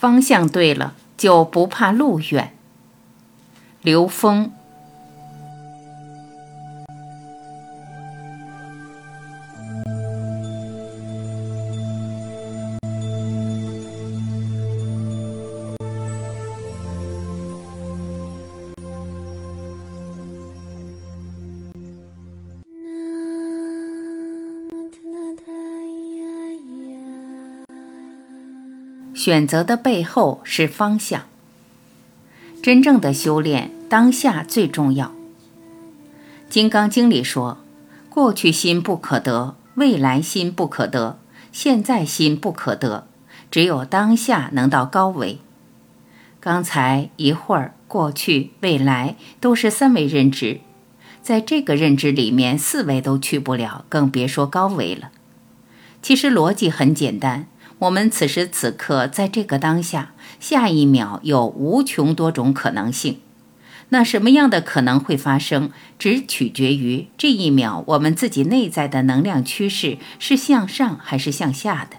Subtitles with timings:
[0.00, 2.54] 方向对了，就不怕路远。
[3.82, 4.50] 刘峰。
[29.20, 31.24] 选择的背后是方向。
[32.62, 35.08] 真正的修炼，当下最重要。
[36.48, 37.58] 《金刚经》里说
[38.08, 41.18] ：“过去心不可得，未来心不可得，
[41.52, 43.06] 现在心不可得，
[43.50, 45.38] 只有当下能到高维。”
[46.40, 50.60] 刚才一会儿，过去、未来都是三维认知，
[51.22, 55.10] 在这个认知里面，四维都去不了，更别说高维了。
[56.00, 57.44] 其实逻辑很简单。
[57.80, 63.20] 我们此时此刻在这个当下，下一秒有无穷多种可能性。
[63.88, 71.96] 那什么样的可能会发生，只取决于这一秒我们自己内在的能量趋势是向上还是向下的。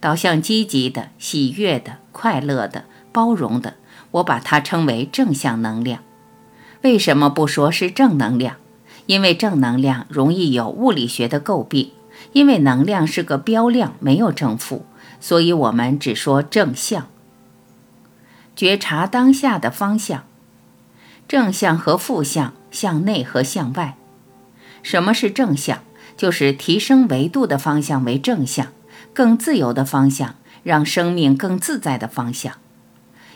[0.00, 3.74] 导向积极的、喜悦的、快乐的、包容的，
[4.12, 6.02] 我把它称为正向能量。
[6.80, 8.56] 为什么不说是正能量？
[9.06, 11.90] 因为正能量容易有物理学的诟病。
[12.34, 14.84] 因为能量是个标量，没有正负，
[15.18, 17.06] 所以我们只说正向。
[18.54, 20.24] 觉察当下的方向，
[21.26, 23.96] 正向和负向，向内和向外。
[24.82, 25.78] 什么是正向？
[26.16, 28.68] 就是提升维度的方向为正向，
[29.12, 32.54] 更自由的方向，让生命更自在的方向。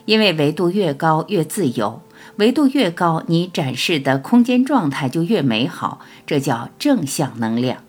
[0.04, 2.02] 因为维度越高越自由，
[2.36, 7.82] 维度越高，你展示的空间状态就越美好，这叫正向能量。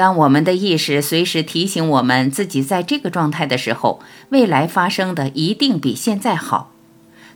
[0.00, 6.72] 当我们的意识随时提醒我们自己在这个状态的时候，未来发生的一定比现在好，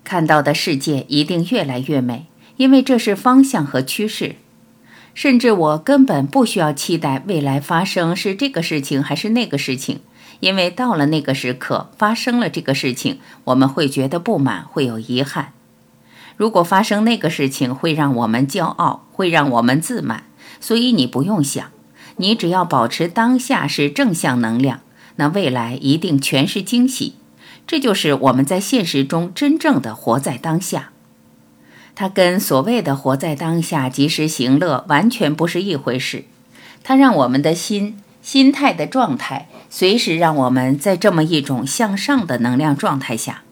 [0.03, 2.25] 看到的世界一定越来越美，
[2.57, 4.37] 因为这是方向和趋势。
[5.13, 10.01] 甚至我根本不需要期待未来发生是这个事情还是那个事情，
[10.41, 15.53] 因为到了那个时刻发生了这个事情，我们会觉得不满，会有遗憾。
[16.39, 20.25] 如果发生那个事情会让我们骄傲，会让我们自满，
[20.63, 21.67] 所以你不用想。
[22.17, 24.81] 你只要保持当下是正向能量，
[25.17, 27.15] 那未来一定全是惊喜。
[27.67, 30.91] 这就是我们在现实中真正的活在当下。
[31.95, 36.25] 它跟所谓的活在当下、及时行乐完全不是一回事。
[36.83, 43.43] 它让我们的心、心态的状态随时让我们在这么一种向上的能量状态下。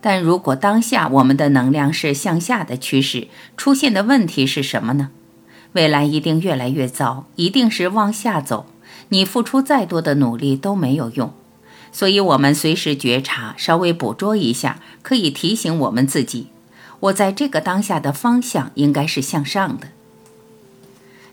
[0.00, 5.10] 但如果当下我们的能量是向下的趋势，出现的问题是什么呢？
[5.72, 8.66] 未来一定越来越糟，一定是往下走。
[9.08, 11.32] 你付出再多的努力都没有用，
[11.90, 16.48] 所以，我们随时觉察，稍微捕捉一下，可以提醒我们自己：
[17.00, 19.88] 我在这个当下的方向应该是向上的。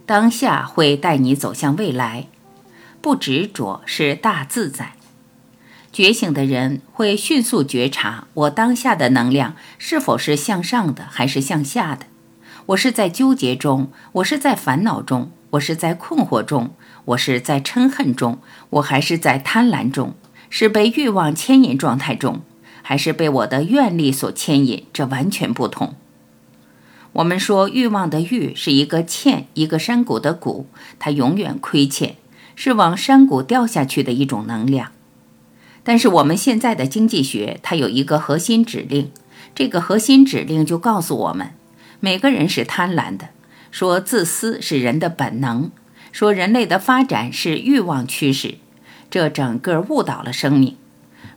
[0.05, 2.27] 当下会带你走向未来，
[2.99, 4.93] 不执着是大自在。
[5.93, 12.07] 觉醒的人会迅速觉察我当下的能量是否是向上的，还是向下的。
[12.69, 16.69] 我是在纠结中，我是在烦恼中，我是在困惑中，
[17.05, 18.37] 我是在嗔恨中，
[18.69, 20.13] 我还是在贪婪中，
[20.51, 22.41] 是被欲望牵引状态中，
[22.83, 24.85] 还是被我的愿力所牵引？
[24.93, 25.95] 这完全不同。
[27.13, 30.67] 我们说欲望的欲是一个欠，一个山谷的谷，
[30.99, 32.17] 它永远亏欠，
[32.55, 34.91] 是往山谷掉下去的一种能量。
[35.83, 39.09] 但是我们现在的经济学，它有一个核心指令，
[39.55, 41.53] 这个核心指令就告诉我们。
[42.01, 43.29] 每个人是贪婪的，
[43.71, 45.71] 说自私是人的本能，
[46.11, 48.55] 说人类的发展是欲望驱使，
[49.09, 50.77] 这整个误导了生命。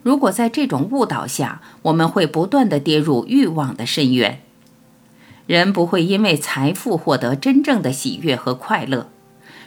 [0.01, 4.41] 如果在这种误导下，我们会不断的跌入欲望的深渊。
[5.47, 9.09] 人不会因为财富获得真正的喜悦和快乐。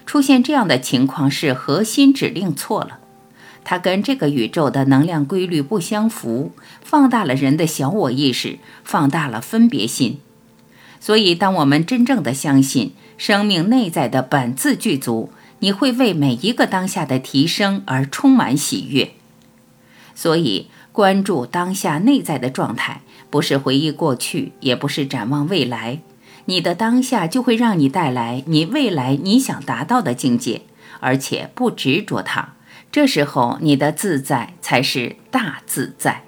[0.06, 3.00] 出现这样的情况是核心指令错了，
[3.64, 10.20] 它跟这个宇宙的能量规律不相符，放大了人的小我意识，放大了分别心。
[11.06, 15.30] 所以，当我们真正的相信生命内在的本自具足，
[15.60, 19.12] 你会为每一个当下的提升而充满喜悦。
[20.16, 26.00] 所以，关注当下内在的状态，不是回忆过去，也不是展望未来。
[26.46, 30.62] 你的当下就会让你带来你未来你想达到的境界，
[30.98, 32.54] 而且不执着它。
[32.90, 36.25] 这时候，你的自在才是大自在。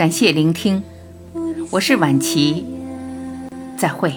[0.00, 0.82] 感谢聆听，
[1.68, 2.64] 我是晚琪，
[3.76, 4.10] 再会。